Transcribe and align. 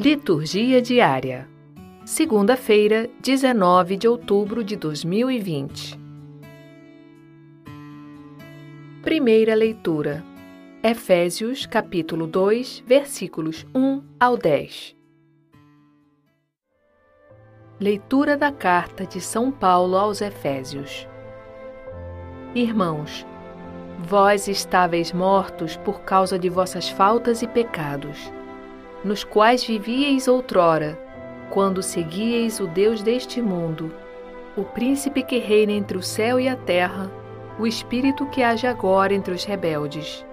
Liturgia 0.00 0.80
diária. 0.80 1.48
Segunda-feira, 2.04 3.10
19 3.20 3.96
de 3.96 4.06
outubro 4.06 4.62
de 4.62 4.76
2020. 4.76 5.98
Primeira 9.02 9.56
leitura. 9.56 10.22
Efésios, 10.84 11.66
capítulo 11.66 12.28
2, 12.28 12.84
versículos 12.86 13.66
1 13.74 14.04
ao 14.20 14.36
10. 14.36 14.94
Leitura 17.80 18.36
da 18.36 18.52
carta 18.52 19.04
de 19.04 19.20
São 19.20 19.50
Paulo 19.50 19.96
aos 19.96 20.20
Efésios. 20.20 21.08
Irmãos, 22.54 23.26
vós 23.98 24.46
estáveis 24.46 25.12
mortos 25.12 25.76
por 25.76 26.02
causa 26.02 26.38
de 26.38 26.48
vossas 26.48 26.88
faltas 26.88 27.42
e 27.42 27.48
pecados 27.48 28.37
nos 29.04 29.22
quais 29.22 29.64
vivíeis 29.64 30.26
outrora, 30.26 30.98
quando 31.50 31.82
seguíeis 31.82 32.60
o 32.60 32.66
Deus 32.66 33.02
deste 33.02 33.40
mundo, 33.40 33.92
o 34.56 34.64
príncipe 34.64 35.22
que 35.22 35.38
reina 35.38 35.72
entre 35.72 35.96
o 35.96 36.02
céu 36.02 36.38
e 36.40 36.48
a 36.48 36.56
terra, 36.56 37.10
o 37.58 37.66
espírito 37.66 38.26
que 38.26 38.42
age 38.42 38.66
agora 38.66 39.14
entre 39.14 39.32
os 39.32 39.44
rebeldes. 39.44 40.26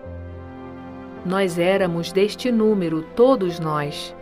Nós 1.26 1.57
éramos 1.57 2.12
deste 2.12 2.52
número, 2.52 3.04
todos 3.16 3.59
nós. 3.59 4.16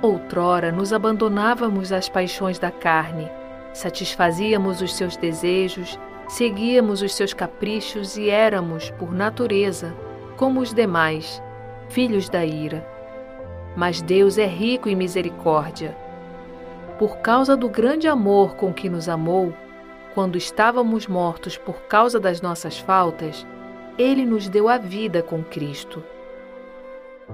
Outrora 0.00 0.72
nos 0.72 0.92
abandonávamos 0.92 1.92
às 1.92 2.08
paixões 2.08 2.58
da 2.58 2.70
carne, 2.70 3.28
satisfazíamos 3.72 4.80
os 4.80 4.94
seus 4.94 5.16
desejos, 5.16 5.98
seguíamos 6.28 7.02
os 7.02 7.14
seus 7.14 7.32
caprichos 7.32 8.16
e 8.16 8.30
éramos, 8.30 8.90
por 8.90 9.12
natureza, 9.12 9.94
como 10.36 10.60
os 10.60 10.72
demais, 10.72 11.42
filhos 11.88 12.28
da 12.28 12.44
ira. 12.44 12.97
Mas 13.76 14.02
Deus 14.02 14.38
é 14.38 14.46
rico 14.46 14.88
em 14.88 14.96
misericórdia. 14.96 15.96
Por 16.98 17.18
causa 17.18 17.56
do 17.56 17.68
grande 17.68 18.08
amor 18.08 18.56
com 18.56 18.72
que 18.72 18.88
nos 18.88 19.08
amou, 19.08 19.54
quando 20.14 20.36
estávamos 20.36 21.06
mortos 21.06 21.56
por 21.56 21.82
causa 21.82 22.18
das 22.18 22.40
nossas 22.40 22.78
faltas, 22.78 23.46
Ele 23.96 24.24
nos 24.24 24.48
deu 24.48 24.68
a 24.68 24.78
vida 24.78 25.22
com 25.22 25.44
Cristo. 25.44 26.02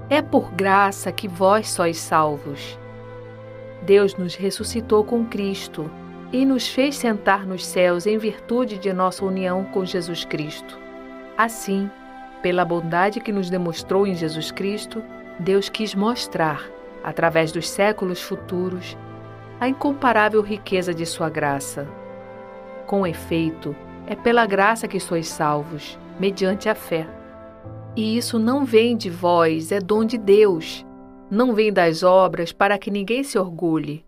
É 0.09 0.21
por 0.21 0.51
graça 0.51 1.11
que 1.11 1.27
vós 1.27 1.69
sois 1.69 1.97
salvos. 1.97 2.77
Deus 3.81 4.15
nos 4.15 4.35
ressuscitou 4.35 5.03
com 5.03 5.25
Cristo 5.25 5.89
e 6.31 6.45
nos 6.45 6.67
fez 6.67 6.95
sentar 6.95 7.45
nos 7.45 7.65
céus 7.65 8.05
em 8.05 8.17
virtude 8.17 8.77
de 8.77 8.91
nossa 8.91 9.23
união 9.23 9.63
com 9.65 9.85
Jesus 9.85 10.25
Cristo. 10.25 10.77
Assim, 11.37 11.89
pela 12.41 12.65
bondade 12.65 13.19
que 13.19 13.31
nos 13.31 13.49
demonstrou 13.49 14.05
em 14.05 14.15
Jesus 14.15 14.51
Cristo, 14.51 15.03
Deus 15.39 15.67
quis 15.69 15.93
mostrar, 15.93 16.69
através 17.03 17.51
dos 17.51 17.69
séculos 17.69 18.21
futuros, 18.21 18.97
a 19.59 19.67
incomparável 19.67 20.41
riqueza 20.41 20.93
de 20.93 21.05
Sua 21.05 21.29
graça. 21.29 21.87
Com 22.87 23.05
efeito, 23.05 23.75
é 24.07 24.15
pela 24.15 24.45
graça 24.45 24.87
que 24.87 24.99
sois 24.99 25.27
salvos, 25.27 25.99
mediante 26.19 26.69
a 26.69 26.75
fé. 26.75 27.07
E 27.95 28.17
isso 28.17 28.37
não 28.37 28.65
vem 28.65 28.95
de 28.95 29.09
vós, 29.09 29.71
é 29.71 29.79
dom 29.79 30.05
de 30.05 30.17
Deus. 30.17 30.85
Não 31.29 31.53
vem 31.53 31.71
das 31.71 32.03
obras 32.03 32.51
para 32.51 32.77
que 32.77 32.91
ninguém 32.91 33.23
se 33.23 33.37
orgulhe. 33.37 34.05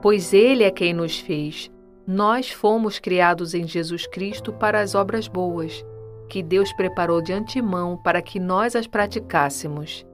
Pois 0.00 0.32
Ele 0.34 0.64
é 0.64 0.70
quem 0.70 0.92
nos 0.92 1.18
fez. 1.18 1.70
Nós 2.06 2.50
fomos 2.50 2.98
criados 2.98 3.54
em 3.54 3.66
Jesus 3.66 4.06
Cristo 4.06 4.52
para 4.52 4.80
as 4.80 4.94
obras 4.94 5.28
boas, 5.28 5.84
que 6.28 6.42
Deus 6.42 6.72
preparou 6.72 7.22
de 7.22 7.32
antemão 7.32 7.96
para 8.02 8.20
que 8.20 8.40
nós 8.40 8.74
as 8.74 8.86
praticássemos. 8.86 10.04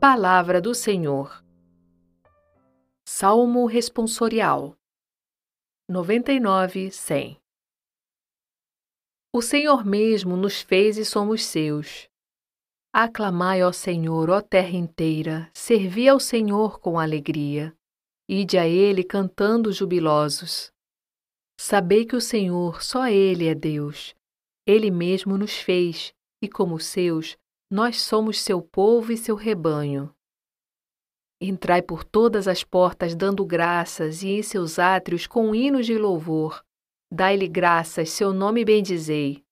Palavra 0.00 0.60
do 0.60 0.76
Senhor. 0.76 1.44
Salmo 3.04 3.66
responsorial 3.66 4.76
99, 5.88 6.92
100 6.92 7.36
O 9.32 9.42
Senhor 9.42 9.84
mesmo 9.84 10.36
nos 10.36 10.62
fez 10.62 10.98
e 10.98 11.04
somos 11.04 11.44
seus. 11.44 12.08
Aclamai 12.92 13.60
ao 13.60 13.72
Senhor, 13.72 14.30
ó 14.30 14.40
terra 14.40 14.76
inteira, 14.76 15.50
servi 15.52 16.08
ao 16.08 16.20
Senhor 16.20 16.78
com 16.78 16.96
alegria. 16.96 17.76
Ide 18.28 18.56
a 18.56 18.68
Ele 18.68 19.02
cantando 19.02 19.72
jubilosos. 19.72 20.72
Sabei 21.58 22.06
que 22.06 22.14
o 22.14 22.20
Senhor, 22.20 22.84
só 22.84 23.08
Ele 23.08 23.48
é 23.48 23.54
Deus. 23.54 24.14
Ele 24.64 24.92
mesmo 24.92 25.36
nos 25.36 25.58
fez, 25.58 26.14
e 26.40 26.48
como 26.48 26.78
seus, 26.78 27.36
nós 27.70 28.00
somos 28.00 28.40
seu 28.40 28.62
povo 28.62 29.12
e 29.12 29.16
seu 29.16 29.36
rebanho. 29.36 30.14
Entrai 31.40 31.82
por 31.82 32.02
todas 32.02 32.48
as 32.48 32.64
portas 32.64 33.14
dando 33.14 33.44
graças 33.44 34.22
e 34.22 34.30
em 34.30 34.42
seus 34.42 34.78
átrios 34.78 35.26
com 35.26 35.54
hinos 35.54 35.86
de 35.86 35.96
louvor. 35.96 36.64
Dai-lhe 37.12 37.46
graças, 37.46 38.10
seu 38.10 38.32
nome 38.32 38.64
bendizei. 38.64 39.44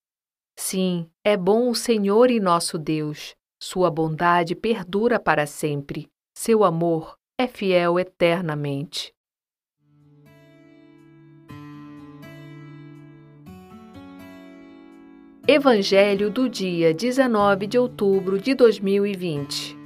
Sim, 0.57 1.09
é 1.23 1.37
bom 1.37 1.69
o 1.69 1.75
Senhor 1.75 2.29
e 2.31 2.39
nosso 2.39 2.77
Deus. 2.77 3.35
Sua 3.61 3.89
bondade 3.89 4.55
perdura 4.55 5.19
para 5.19 5.45
sempre. 5.45 6.09
Seu 6.37 6.63
amor 6.63 7.17
é 7.39 7.47
fiel 7.47 7.99
eternamente. 7.99 9.13
Evangelho 15.49 16.29
do 16.29 16.49
dia 16.49 16.93
19 16.93 17.67
de 17.67 17.79
outubro 17.79 18.37
de 18.37 18.53
2020. 18.53 19.77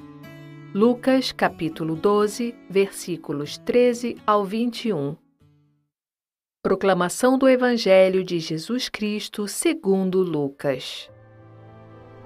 Lucas, 0.73 1.31
capítulo 1.31 1.95
12, 1.95 2.55
versículos 2.67 3.59
13 3.59 4.17
ao 4.25 4.43
21. 4.43 5.15
Proclamação 6.63 7.37
do 7.37 7.47
Evangelho 7.47 8.23
de 8.23 8.39
Jesus 8.39 8.89
Cristo 8.89 9.47
segundo 9.47 10.23
Lucas. 10.23 11.11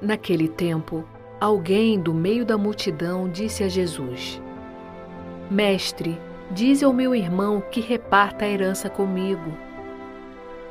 Naquele 0.02 0.48
tempo, 0.48 1.06
alguém 1.38 2.00
do 2.00 2.14
meio 2.14 2.46
da 2.46 2.58
multidão 2.58 3.30
disse 3.30 3.66
a 3.66 3.68
Jesus: 3.68 4.42
Mestre, 5.52 6.18
dize 6.52 6.86
ao 6.86 6.94
meu 6.94 7.14
irmão 7.14 7.60
que 7.60 7.82
reparta 7.82 8.46
a 8.46 8.48
herança 8.48 8.90
comigo. 8.90 9.52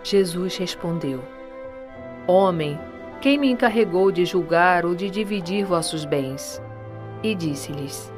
Jesus 0.03 0.57
respondeu: 0.57 1.34
Homem, 2.27 2.81
quem 3.21 3.37
me 3.37 3.51
encarregou 3.51 4.11
de 4.11 4.25
julgar 4.25 4.87
ou 4.87 4.95
de 4.95 5.11
dividir 5.11 5.67
vossos 5.67 6.07
bens? 6.07 6.63
E 7.23 7.35
disse-lhes: 7.35 8.11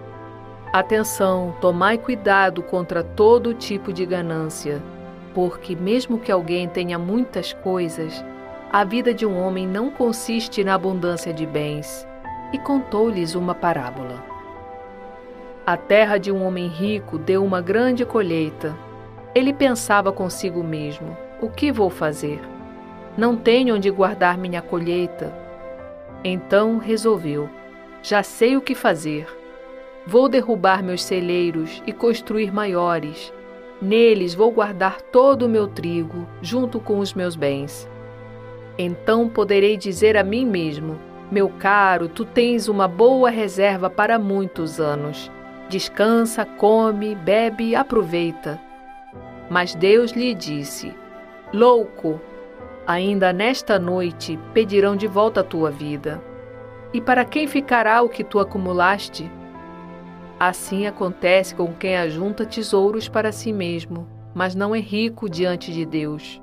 Atenção, 0.73 1.57
tomai 1.61 1.99
cuidado 1.99 2.63
contra 2.63 3.03
todo 3.03 3.53
tipo 3.53 3.93
de 3.93 4.07
ganância, 4.07 4.81
porque, 5.35 5.75
mesmo 5.75 6.19
que 6.21 6.31
alguém 6.31 6.69
tenha 6.69 6.99
muitas 6.99 7.53
coisas, 7.53 8.25
a 8.73 8.85
vida 8.85 9.13
de 9.13 9.27
um 9.27 9.37
homem 9.41 9.67
não 9.67 9.91
consiste 9.91 10.63
na 10.63 10.75
abundância 10.75 11.33
de 11.33 11.45
bens. 11.45 12.07
E 12.53 12.59
contou-lhes 12.59 13.35
uma 13.35 13.57
parábola. 13.57 14.23
A 15.67 15.77
terra 15.77 16.17
de 16.17 16.31
um 16.31 16.47
homem 16.47 16.69
rico 16.69 17.19
deu 17.19 17.45
uma 17.45 17.61
grande 17.61 18.05
colheita. 18.07 18.77
Ele 19.35 19.53
pensava 19.53 20.13
consigo 20.13 20.63
mesmo: 20.63 21.17
o 21.43 21.51
que 21.51 21.73
vou 21.73 21.91
fazer? 21.91 22.41
Não 23.17 23.35
tenho 23.35 23.75
onde 23.75 23.91
guardar 23.91 24.37
minha 24.37 24.61
colheita. 24.61 25.33
Então 26.23 26.77
resolveu: 26.77 27.49
Já 28.03 28.23
sei 28.23 28.57
o 28.57 28.61
que 28.61 28.75
fazer. 28.75 29.27
Vou 30.07 30.29
derrubar 30.29 30.83
meus 30.83 31.03
celeiros 31.03 31.83
e 31.87 31.93
construir 31.93 32.53
maiores. 32.53 33.33
Neles 33.81 34.35
vou 34.35 34.51
guardar 34.51 35.01
todo 35.01 35.47
o 35.47 35.49
meu 35.49 35.67
trigo, 35.67 36.27
junto 36.41 36.79
com 36.79 36.99
os 36.99 37.13
meus 37.15 37.35
bens. 37.35 37.89
Então 38.79 39.29
poderei 39.29 39.77
dizer 39.77 40.17
a 40.17 40.23
mim 40.23 40.45
mesmo: 40.45 40.99
Meu 41.31 41.49
caro, 41.49 42.09
tu 42.09 42.25
tens 42.25 42.69
uma 42.69 42.87
boa 42.87 43.31
reserva 43.31 43.89
para 43.89 44.19
muitos 44.19 44.79
anos. 44.79 45.31
Descansa, 45.69 46.45
come, 46.45 47.15
bebe, 47.15 47.75
aproveita. 47.75 48.61
Mas 49.49 49.75
Deus 49.75 50.13
lhe 50.13 50.35
disse: 50.35 50.95
Louco, 51.53 52.21
Ainda 52.87 53.33
nesta 53.33 53.81
noite 53.81 54.39
pedirão 54.55 54.95
de 54.95 55.09
volta 55.09 55.41
a 55.41 55.45
tua 55.45 55.73
vida. 55.73 56.23
E 56.93 57.01
para 57.01 57.25
quem 57.25 57.49
ficará 57.49 58.01
o 58.01 58.09
que 58.09 58.23
tu 58.23 58.39
acumulaste? 58.39 59.29
Assim 60.39 60.87
acontece 60.87 61.55
com 61.55 61.75
quem 61.75 61.97
ajunta 61.97 62.47
tesouros 62.47 63.09
para 63.09 63.33
si 63.33 63.53
mesmo, 63.53 64.07
mas 64.33 64.55
não 64.55 64.75
é 64.75 64.79
rico 64.79 65.29
diante 65.29 65.73
de 65.73 65.85
Deus. 65.85 66.41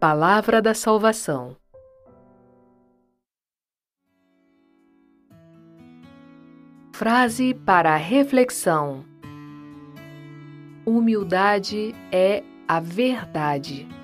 Palavra 0.00 0.60
da 0.60 0.74
Salvação. 0.74 1.56
Frase 6.92 7.54
para 7.54 7.94
reflexão: 7.96 9.04
Humildade 10.84 11.94
é 12.10 12.42
a 12.66 12.80
verdade. 12.80 13.97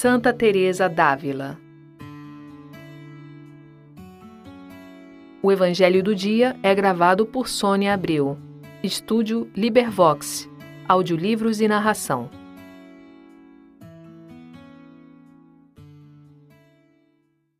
Santa 0.00 0.32
Teresa 0.32 0.88
d'Ávila 0.88 1.58
O 5.42 5.50
Evangelho 5.50 6.04
do 6.04 6.14
Dia 6.14 6.56
é 6.62 6.72
gravado 6.72 7.26
por 7.26 7.48
Sônia 7.48 7.94
Abreu. 7.94 8.38
Estúdio 8.80 9.50
Libervox. 9.56 10.48
Audiolivros 10.86 11.60
e 11.60 11.66
narração. 11.66 12.30